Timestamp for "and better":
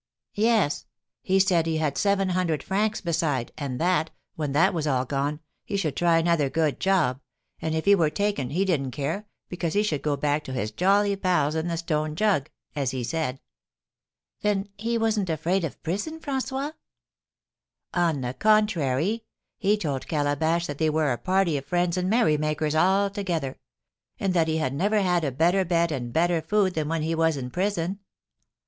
25.91-26.41